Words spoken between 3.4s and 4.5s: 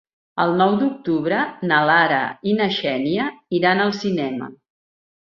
iran al cinema.